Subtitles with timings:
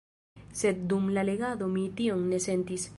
[0.61, 2.89] Sed dum la legado mi tion ne sentis.